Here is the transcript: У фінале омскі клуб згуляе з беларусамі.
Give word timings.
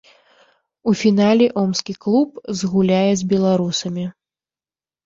У 0.91 0.93
фінале 1.01 1.47
омскі 1.65 1.93
клуб 2.07 2.43
згуляе 2.63 3.13
з 3.21 3.31
беларусамі. 3.37 4.05